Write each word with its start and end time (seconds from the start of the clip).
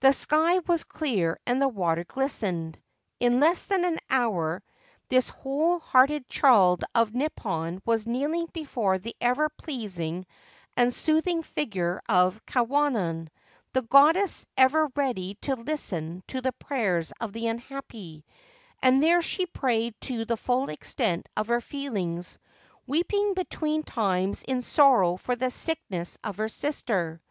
The 0.00 0.12
sky 0.12 0.58
was 0.66 0.84
clear 0.84 1.38
and 1.46 1.56
the 1.62 1.68
water 1.68 2.04
glistened. 2.04 2.76
In 3.18 3.40
less 3.40 3.64
than 3.64 3.86
an 3.86 3.98
hour 4.10 4.62
this 5.08 5.30
whole 5.30 5.78
hearted 5.78 6.28
child 6.28 6.84
of 6.94 7.14
Nippon 7.14 7.80
was 7.86 8.06
kneeling 8.06 8.46
before 8.52 8.98
the 8.98 9.16
ever 9.22 9.48
pleasing 9.48 10.26
and 10.76 10.92
sooth 10.92 11.26
ing 11.26 11.42
figure 11.42 12.02
of 12.10 12.44
Kwannon, 12.44 13.30
the 13.72 13.80
goddess 13.80 14.44
ever 14.58 14.90
ready 14.96 15.36
to 15.36 15.56
listen 15.56 16.22
to 16.26 16.42
the 16.42 16.52
prayers 16.52 17.14
of 17.18 17.32
the 17.32 17.46
unhappy; 17.46 18.22
and 18.82 19.02
there 19.02 19.22
she 19.22 19.46
prayed 19.46 19.94
to 20.02 20.26
the 20.26 20.36
full 20.36 20.68
extent 20.68 21.26
of 21.38 21.46
her 21.48 21.62
feelings, 21.62 22.38
weeping 22.86 23.32
between 23.32 23.82
times 23.82 24.42
in 24.42 24.60
sorrow 24.60 25.16
for 25.16 25.34
the 25.36 25.48
sickness 25.48 26.18
of 26.22 26.36
her 26.36 26.50
sister. 26.50 27.22